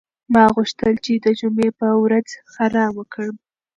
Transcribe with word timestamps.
ما 0.33 0.43
غوښتل 0.55 0.93
چې 1.05 1.13
د 1.25 1.27
جمعې 1.39 1.69
په 1.79 1.87
ورځ 2.03 2.27
ارام 2.65 2.91
وکړم. 2.97 3.35